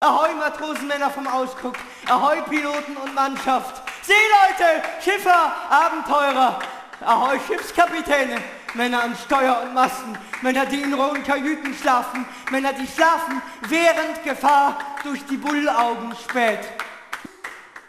Ahoi 0.00 0.32
Matrosenmänner 0.34 1.10
vom 1.10 1.26
Ausguck, 1.26 1.74
Ahoi 2.08 2.40
Piloten 2.42 2.96
und 2.98 3.16
Mannschaft, 3.16 3.82
Seeleute, 4.02 4.84
Schiffer, 5.02 5.52
Abenteurer, 5.68 6.60
Ahoi 7.04 7.36
Schiffskapitäne, 7.44 8.36
Männer 8.74 9.02
an 9.02 9.16
Steuer 9.16 9.60
und 9.64 9.74
Masten, 9.74 10.16
Männer, 10.40 10.66
die 10.66 10.82
in 10.82 10.94
rohen 10.94 11.24
Kajüten 11.24 11.74
schlafen, 11.74 12.24
Männer, 12.52 12.74
die 12.74 12.86
schlafen, 12.86 13.42
während 13.62 14.22
Gefahr 14.22 14.78
durch 15.02 15.26
die 15.26 15.36
Bullaugen 15.36 16.14
späht. 16.14 16.60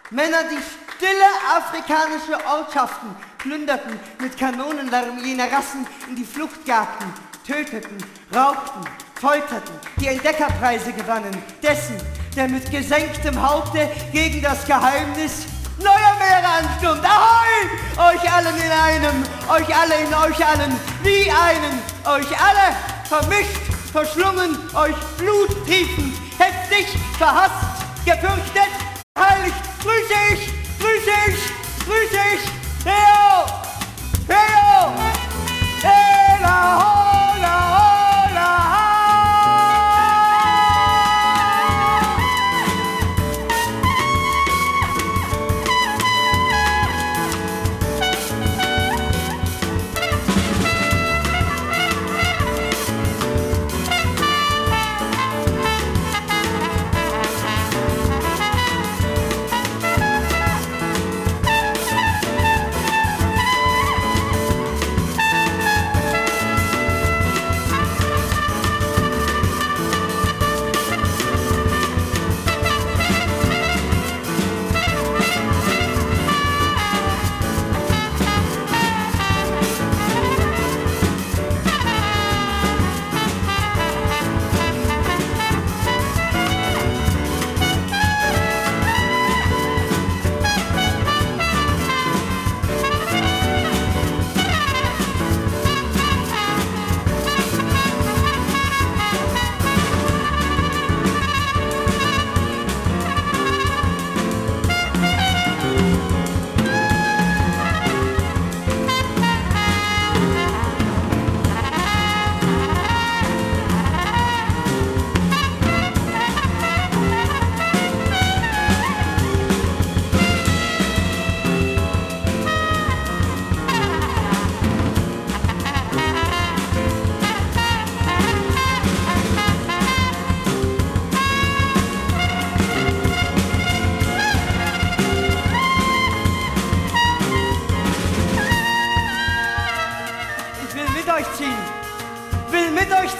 Männer, 0.10 0.46
die 0.46 0.64
stille 0.96 1.30
afrikanische 1.56 2.44
Ortschaften 2.44 3.16
plünderten, 3.38 4.00
mit 4.20 4.36
Kanonenlärm 4.36 5.20
jener 5.20 5.52
Rassen 5.52 5.86
in 6.08 6.16
die 6.16 6.26
Flucht 6.26 6.68
jagten, 6.68 7.14
töteten, 7.46 8.04
raubten, 8.34 8.82
folterten, 9.20 9.76
die 10.00 10.08
Entdeckerpreise 10.08 10.94
gewannen, 10.94 11.36
dessen, 11.62 11.98
der 12.36 12.48
mit 12.48 12.70
gesenktem 12.72 13.42
Haupte 13.42 13.90
gegen 14.14 14.42
das 14.42 14.66
Geheimnis 14.66 15.46
neuer 15.80 16.16
Meere 16.20 16.48
anstürmt. 16.48 17.04
Ahoi! 17.04 18.14
Euch 18.14 18.34
allen 18.34 18.56
in 18.56 18.72
einem, 18.72 19.24
euch 19.50 19.76
alle 19.76 19.96
in 19.96 20.14
euch 20.14 20.46
allen, 20.46 20.74
wie 21.04 21.30
einen, 21.30 21.82
euch 22.06 22.32
alle 22.40 22.76
vermischt, 23.08 23.62
verschlungen, 23.92 24.58
euch 24.74 24.96
bluttriefend, 25.18 26.16
heftig, 26.38 26.88
verhasst, 27.18 27.84
gefürchtet, 28.06 28.72
heilig, 29.18 29.54
grüße 29.82 30.14
ich, 30.34 30.54
grüße 30.80 31.12
ich, 31.28 31.86
grüße 31.86 32.20
ich, 32.36 32.59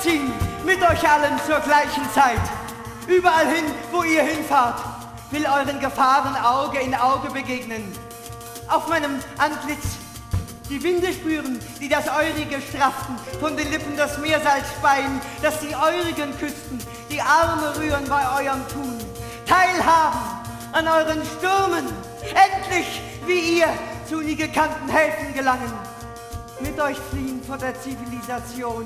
ziehen, 0.02 0.32
mit 0.66 0.82
euch 0.82 1.10
allen 1.10 1.40
zur 1.46 1.60
gleichen 1.60 2.10
Zeit. 2.14 2.42
Überall 3.08 3.48
hin, 3.48 3.66
wo 3.92 4.04
ihr 4.04 4.24
hinfahrt, 4.24 4.82
will 5.32 5.46
euren 5.46 5.80
Gefahren 5.80 6.36
Auge 6.36 6.80
in 6.80 6.96
Auge 6.96 7.32
begegnen. 7.32 7.92
Auf 8.68 8.88
meinem 8.88 9.20
Antlitz 9.38 9.98
die 10.70 10.82
Winde 10.84 11.12
spüren, 11.12 11.60
die 11.80 11.90
das 11.90 12.06
Eurige 12.08 12.62
strafften, 12.62 13.16
von 13.40 13.58
den 13.58 13.72
Lippen 13.72 13.98
das 13.98 14.20
Meersalz 14.20 14.68
speien, 14.78 15.20
das 15.42 15.60
die 15.60 15.76
Eurigen 15.76 16.38
küssten, 16.38 16.80
die 17.10 17.22
Arme 17.22 17.76
rühren 17.78 18.06
bei 18.08 18.46
eurem 18.46 18.68
Tun. 18.68 18.98
Teilhaben 19.48 20.20
an 20.72 20.88
euren 20.88 21.24
Stürmen, 21.26 21.88
endlich, 22.22 23.02
wie 23.26 23.58
ihr, 23.60 23.68
zu 24.08 24.22
nie 24.22 24.36
gekannten 24.36 24.88
Häfen 24.90 25.34
gelangen 25.34 25.99
mit 26.62 26.80
euch 26.80 26.98
fliehen 27.10 27.42
vor 27.46 27.58
der 27.58 27.80
Zivilisation, 27.80 28.86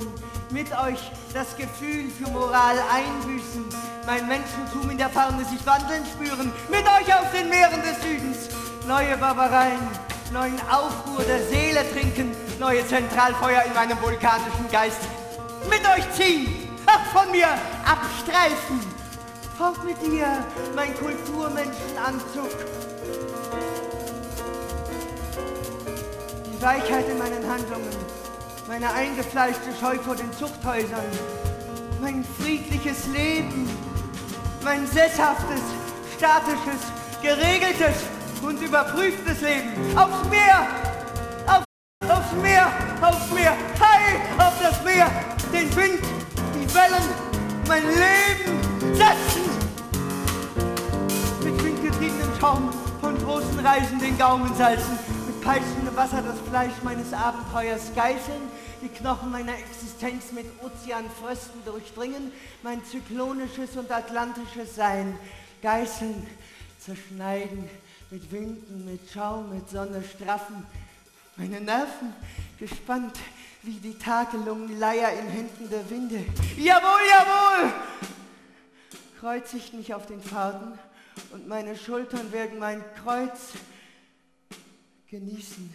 mit 0.51 0.67
euch 0.77 1.11
das 1.33 1.55
Gefühl 1.57 2.09
für 2.09 2.29
Moral 2.29 2.77
einbüßen, 2.91 3.65
mein 4.05 4.27
Menschentum 4.27 4.89
in 4.89 4.97
der 4.97 5.09
Ferne 5.09 5.43
sich 5.45 5.65
wandeln 5.65 6.03
spüren, 6.05 6.51
mit 6.69 6.83
euch 6.83 7.13
auf 7.15 7.31
den 7.31 7.49
Meeren 7.49 7.81
des 7.81 8.01
Südens, 8.01 8.49
neue 8.87 9.17
Barbareien, 9.17 9.87
neuen 10.31 10.59
Aufruhr 10.69 11.23
der 11.23 11.43
Seele 11.47 11.83
trinken, 11.91 12.31
neue 12.59 12.85
Zentralfeuer 12.87 13.63
in 13.63 13.73
meinem 13.73 14.01
vulkanischen 14.01 14.69
Geist, 14.71 15.01
mit 15.69 15.81
euch 15.89 16.11
ziehen, 16.13 16.69
von 17.13 17.29
mir 17.31 17.47
abstreifen, 17.85 18.79
fort 19.57 19.83
mit 19.83 20.01
dir, 20.01 20.27
mein 20.75 20.93
Kulturmenschenanzug, 20.95 22.49
Weichheit 26.63 27.09
in 27.09 27.17
meinen 27.17 27.45
Handlungen, 27.45 27.89
meine 28.69 28.89
eingefleischte 28.93 29.69
Scheu 29.81 29.97
vor 29.97 30.15
den 30.15 30.31
Zuchthäusern, 30.31 31.03
mein 32.01 32.23
friedliches 32.39 33.07
Leben, 33.07 33.69
mein 34.63 34.87
sesshaftes, 34.87 35.59
statisches, 36.15 36.79
geregeltes 37.21 38.03
und 38.41 38.61
überprüftes 38.61 39.41
Leben. 39.41 39.73
Aufs 39.97 40.29
Meer! 40.29 40.65
Auf, 41.47 41.63
aufs 42.09 42.31
Meer! 42.41 42.71
Aufs 43.01 43.29
Meer! 43.33 43.57
Hi! 43.81 44.15
Auf 44.37 44.53
das 44.61 44.81
Meer! 44.85 45.11
Den 45.51 45.75
Wind, 45.75 45.99
die 46.55 46.73
Wellen, 46.73 47.09
mein 47.67 47.83
Leben 47.83 48.95
setzen! 48.95 49.43
Mit 51.43 51.61
windgetriebenem 51.61 52.31
Schaum 52.39 52.69
von 53.01 53.17
großen 53.17 53.59
Reisen 53.59 53.99
den 53.99 54.17
Gaumen 54.17 54.55
salzen, 54.55 54.97
mit 55.43 55.51
peitschendem 55.51 55.95
Wasser 55.97 56.21
das 56.21 56.39
Fleisch 56.47 56.73
meines 56.83 57.11
Abenteuers 57.11 57.93
geißeln, 57.93 58.43
die 58.81 58.87
Knochen 58.87 59.29
meiner 59.29 59.57
Existenz 59.57 60.31
mit 60.31 60.45
Ozeanfrösten 60.61 61.65
durchdringen, 61.65 62.31
mein 62.61 62.83
zyklonisches 62.85 63.75
und 63.75 63.91
atlantisches 63.91 64.75
Sein 64.75 65.17
geißeln, 65.61 66.25
zerschneiden, 66.79 67.69
mit 68.09 68.31
Winden, 68.31 68.85
mit 68.85 69.01
Schaum, 69.11 69.53
mit 69.53 69.69
Sonne 69.69 70.01
straffen, 70.15 70.65
meine 71.35 71.59
Nerven 71.59 72.13
gespannt 72.57 73.17
wie 73.63 73.79
die 73.79 73.97
Tagelungenleier 73.97 75.11
in 75.11 75.27
Händen 75.27 75.69
der 75.69 75.89
Winde. 75.89 76.23
Jawohl, 76.57 77.01
jawohl! 77.09 77.73
Kreuzigt 79.19 79.73
mich 79.73 79.93
auf 79.93 80.05
den 80.05 80.21
Faden 80.21 80.79
und 81.31 81.47
meine 81.49 81.75
Schultern 81.75 82.31
werden 82.31 82.59
mein 82.59 82.83
Kreuz 83.03 83.53
genießen. 85.13 85.69